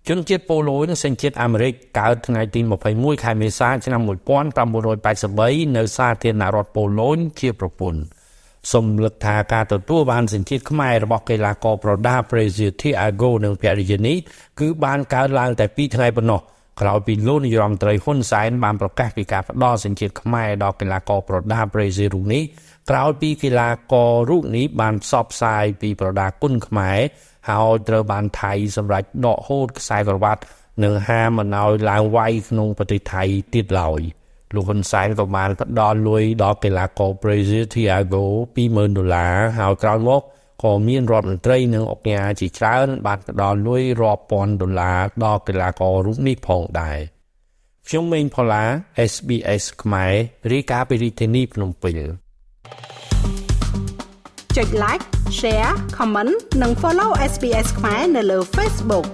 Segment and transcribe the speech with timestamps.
[0.09, 2.61] ជនជាតិប៉ូឡូនិងសញ្ជាតិអាមេរិកកើតថ្ងៃទី
[2.93, 8.01] 21ខែមេសាឆ្នាំ1983នៅសាធារណរដ្ឋប៉ូឡូញជាប្រពន្ធ
[8.73, 14.17] សូមលើកថាការទទួលបានសញ្ជាតិខ្មែររបស់កីឡាករប្រដាល់ប្រេស៊ីល Thiago និងភរិយានេះ
[14.61, 16.41] គឺបានកើតឡើងតែ2ថ្ងៃប៉ុណ្ណោះ
[16.81, 22.43] ក្រោយពីលោកនាយរដ្ឋមន្ត្រីហ៊ុនសែនបានប្រកាសពីការផ្ដល់សញ្ជាតិខ្មែរដល់កីឡាករប្រដាល់ប្រេស៊ីលរូបនេះ
[22.91, 26.99] ក្រោយពីកីឡាកររូបនេះបានផ្សព្វផ្សាយពីប្រដាគុណខ្មែរ
[27.51, 30.43] ហើយត្រូវបានថៃសម្រេចដកហូតខ្សែក្រវ៉ាត់
[30.83, 33.23] និងហាមមិនឲ្យឡើងវាយក្នុងប្រទេសថៃ
[33.55, 34.01] ទៀតឡើយ
[34.55, 38.25] លោកហ៊ុនសែនក៏បានផ្ដល់លុយដល់កីឡាករ Brazil Thiago
[38.57, 40.23] 20000ដុល្លារហើយក្រោយមក
[40.63, 46.99] ក៏មានរដ្ឋមន្ត្រីនិងអង្គការជាច្រើនបានផ្ដល់លុយរាប់ពាន់ដុល្លារដល់កីឡាកររូបនេះផងដែរ
[47.89, 48.65] ខ្ញុំមេងផល្លា
[49.13, 50.13] SBS ខ្មែរ
[50.53, 51.99] រាយការណ៍ពីរាជធានីភ្នំពេញ
[54.57, 55.05] ចុច like
[55.39, 59.07] share comment និង follow SBS ខ្មែរនៅលើ Facebook